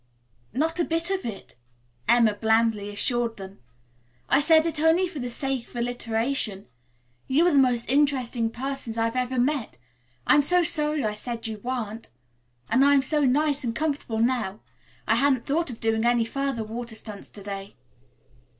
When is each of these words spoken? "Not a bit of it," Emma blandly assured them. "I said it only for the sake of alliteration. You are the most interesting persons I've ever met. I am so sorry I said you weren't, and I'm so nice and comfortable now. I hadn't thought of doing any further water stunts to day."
"Not 0.51 0.79
a 0.79 0.83
bit 0.83 1.11
of 1.11 1.27
it," 1.27 1.53
Emma 2.09 2.33
blandly 2.33 2.89
assured 2.89 3.37
them. 3.37 3.59
"I 4.29 4.39
said 4.39 4.65
it 4.65 4.79
only 4.79 5.07
for 5.07 5.19
the 5.19 5.29
sake 5.29 5.67
of 5.67 5.75
alliteration. 5.75 6.65
You 7.27 7.45
are 7.45 7.51
the 7.51 7.59
most 7.59 7.87
interesting 7.87 8.49
persons 8.49 8.97
I've 8.97 9.15
ever 9.15 9.37
met. 9.37 9.77
I 10.25 10.33
am 10.33 10.41
so 10.41 10.63
sorry 10.63 11.03
I 11.03 11.13
said 11.13 11.45
you 11.45 11.59
weren't, 11.59 12.09
and 12.67 12.83
I'm 12.83 13.03
so 13.03 13.23
nice 13.25 13.63
and 13.63 13.75
comfortable 13.75 14.17
now. 14.21 14.61
I 15.07 15.13
hadn't 15.17 15.45
thought 15.45 15.69
of 15.69 15.79
doing 15.79 16.03
any 16.03 16.25
further 16.25 16.63
water 16.63 16.95
stunts 16.95 17.29
to 17.29 17.43
day." 17.43 17.75